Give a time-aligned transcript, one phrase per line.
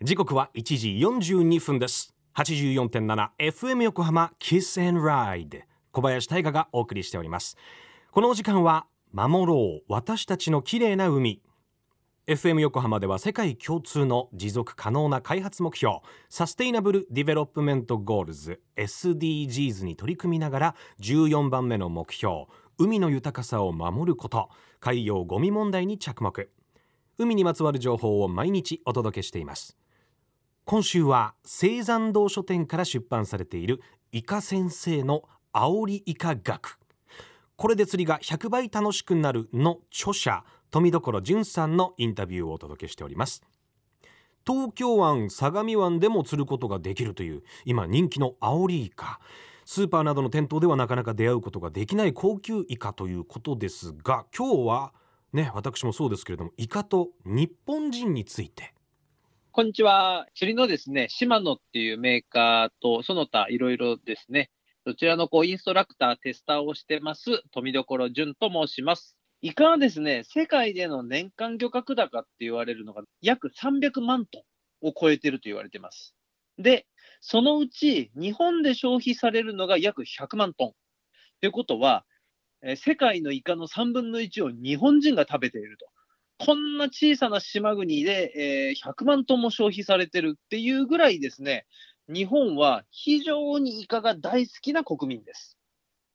[0.00, 0.90] 時刻は1時
[1.34, 2.14] 42分です。
[2.36, 7.56] 84.7FM 横浜キス and Ride 小林大賀がお送りしております。
[8.12, 11.42] このお時間は守ろう私たちの綺麗な海。
[12.28, 15.96] FM 横浜では世界共通の持続可能な開発目標
[16.28, 22.44] サステイナブル・ディベロップメント・ゴールズ SDGs に取り組みながら14番目の目標
[22.78, 26.48] 海の豊かさを守ること海洋ゴミ問題に着目。
[27.18, 29.76] 海にまつわる情報を毎日お届けしています。
[30.70, 33.80] 今週は青山堂書店から出版されている
[34.12, 36.78] イカ先生の煽りイカ学。
[37.56, 43.42] これで釣りが100倍楽しくなるの著者富所淳さんのインタビューをお届けしております。
[44.46, 49.20] 東京湾相模湾でも釣ることができるという今人気の煽りイカ。
[49.64, 54.92] スーパーなどの店頭ではなかなか出会うことができない高級イカということですが今日は
[55.32, 58.74] ね私もそうですけれどもイカと日本人について
[59.58, 60.28] こんにちは。
[60.36, 64.52] 釣りのですね、シマノっていうメーカーと、その他いろいろですね、
[64.86, 69.16] そちらのこうインストラクター、テスターをしてます、富所淳と申します。
[69.42, 74.44] イカはですね、世界での年間漁獲高って言われるのが約300万ト
[74.84, 76.14] ンを超えてると言われてます。
[76.56, 76.86] で、
[77.20, 80.72] そのうち日本で消費されるのが約100万トン。
[81.40, 82.04] ということは、
[82.76, 85.86] 世界のイカの3分の1を日本人が食べていると。
[86.38, 91.66] こんな小さな島国で、えー、100万トンも消費されてるっていうぐらいですね、
[92.08, 95.58] 日本は非常にイカが大好きな国民です。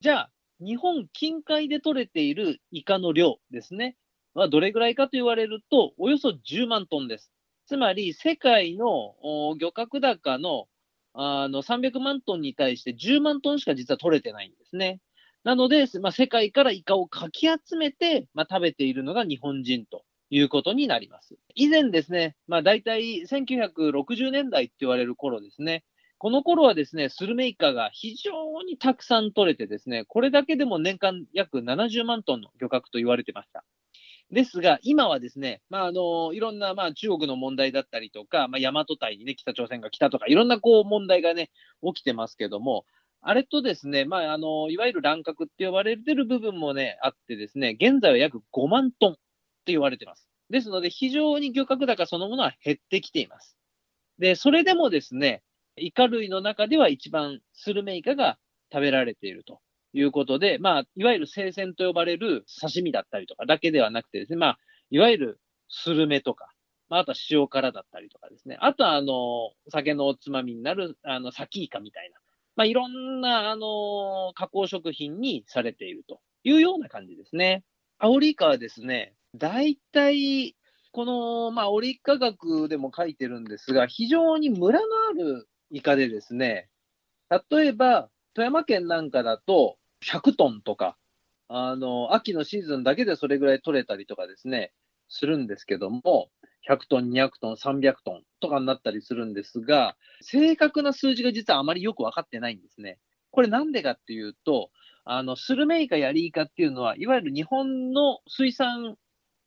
[0.00, 3.96] じゃあ、日本近海で取れているイカの量ですね、
[4.32, 7.32] はどれぐらいかと言われると、およそ10万トンです。
[7.66, 9.16] つまり、世界の
[9.58, 10.68] 漁獲高の
[11.14, 15.00] あの300万トンに対して10万トンしか実は取れてないんですね。
[15.44, 20.04] なので、まあ、世界からイカをかき集めて、まあ、食べているのが日本人と
[20.34, 21.36] いうことになります。
[21.54, 25.84] 以前ですね、まあ大体1960年代って言われる頃ですね、
[26.16, 33.62] この頃はですね、スルメイカが非常にたくさん取れてですね、これだけでも年間約70万トンの漁獲と言われてました。
[34.30, 41.50] ですが、今はですね、まあ、あの、いろんな、まあ、中国の問題だったりとか、まあ、大和隊にね、北朝鮮が来たとか、いろんな、こう、問題がね、
[41.82, 42.86] 起きてますけども、
[43.20, 49.20] あれとですね、まあ、あの、いわゆる乱獲って呼ばれてる部分もね、あってですね、現在は約5万トンって
[49.72, 50.31] 言われてます。
[50.52, 53.56] ですので、非常に漁獲高そのものは減ってきています。
[54.18, 55.42] で、それでもですね、
[55.76, 58.38] イカ類の中では一番スルメイカが
[58.70, 59.60] 食べられていると
[59.94, 64.58] いうことで、まあ、いわゆる生鮮と呼ばれる刺身だったりとかだけではなくてですね、まあ、
[64.90, 66.52] いわゆるスルメとか、
[66.90, 72.18] まあ、あとは塩辛だったりとかですね、あとは、あの、酒のおつまみになる、あの、サキイカみたいな、
[72.56, 77.64] まあ、いろんな、あの、加工食品にされているというような感じですね。
[77.98, 80.56] アオリイカはですね、大体、
[80.92, 86.68] この、まあ、オリ科学でも書いてるんですが、非常にムラのあるイカでですね、
[87.50, 90.96] 例えば、富山県なんかだと、100トンとか、
[91.48, 94.72] あの、秋のシーズンだけでそれぐらい取れたりとかですね、
[95.08, 96.30] するんですけども、
[96.68, 102.98] 100トン、200トン、300トンとかになったりするんですが、正確な数字が実はあまりよく分かってないんですね。
[103.30, 104.70] これなんでかっていうと、
[105.04, 108.96] あの、スルメイカやリイカっていうのは、いわゆる日本の水産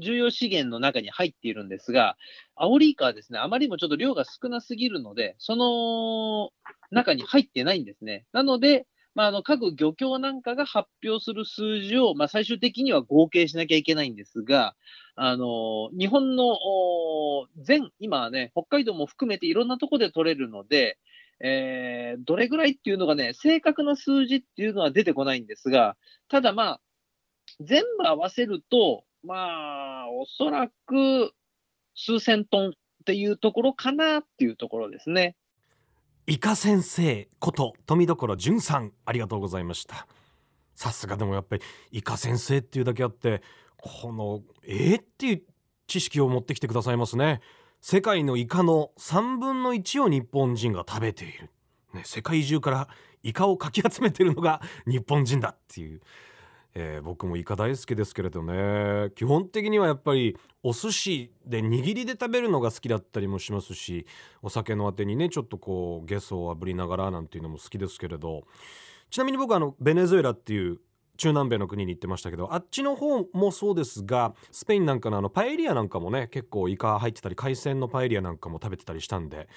[0.00, 2.16] 重要資源の中に入っているんですが、
[2.56, 6.50] アオリイカはですね、あまりにもちょっと量が少なすぎるので、その
[6.90, 8.26] 中に入ってないんですね。
[8.32, 14.76] なので、まあ、あの各漁協なんかが発表する数字を、まあ、最終的には合計しなきゃいけないんですが、
[15.16, 16.56] あの日本の
[17.58, 20.98] 全、今はね、北海道も含めていろんなところで取れるので、
[21.40, 25.96] えー、どれぐらいっていうのがね、正確な数字っていうのは出てこないんですが、
[26.28, 26.80] ただまあ、
[27.60, 31.32] 全部合わせると、まあ、おそらく
[31.94, 32.70] 数千トンっ
[33.04, 35.36] ていうところかなっていうところですね。
[36.26, 40.06] イカ先生こと富所淳さんありがとうございました。
[40.74, 43.42] さすがでもやっぱりイカ先生っていうだけあって
[43.76, 45.42] このえー、っていう
[45.86, 47.40] 知識を持ってきてくださいますね。
[47.80, 51.50] 世界のイカの3分の1を日本人が食べている、
[51.94, 52.88] ね、世界中から
[53.22, 56.00] イカをかき集めてるのが日本人だっていう。
[56.74, 59.10] えー、僕もイカ大好きですけれどね。
[59.16, 64.06] 基本的にはやっぱりお寿司で握りで食べるのが好きだったりもしますし
[64.42, 68.44] お酒のあてにねちょっとこうゲソをあぶりながらなんていうのも好きですけれど。
[69.10, 70.78] ちなみに僕はあのベネズエラっていう
[71.16, 79.48] 中南米の国に行ってましたけどあっちの方もそうですがスペインなんかのあのパエリアなんかもね結構イカ入ってたり海鮮のパエリアなんかも食べてたりしたんで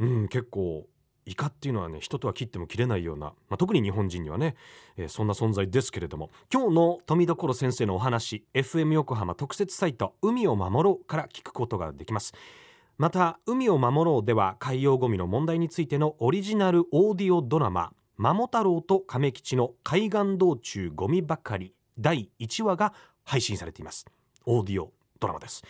[0.00, 0.86] うん結構
[1.28, 4.56] イカっていうのはね人とは切っても切れないような、まあ、特に日本人にはね、
[4.96, 6.30] えー、そんな存在ですけれども。
[6.52, 12.32] 今日の富所先生のお話 FM 横浜特設サイト「海を守ろう」から聞くことができます。
[12.96, 24.06] また海を守ろうでは海洋ゴミの問題についてのオリジナルオーディオドラママモ太郎と亀吉の海岸道中ゴミばかり第1話が配信されています。
[24.46, 25.62] オーディオドラマです、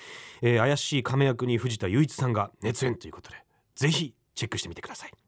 [0.42, 3.36] えー怪しい亀役に藤田雄一さんが熱演ということで
[3.74, 5.27] ぜひチェックしてみてください。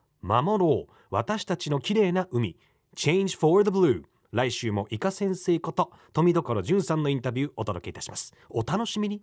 [0.21, 0.93] 守ろう。
[1.09, 2.57] 私たちの綺麗な海。
[2.95, 8.33] Change for the Blue 来週もイカ先生こと富所淳さんのインタビューお届けいたします。
[8.49, 9.21] お楽しみに。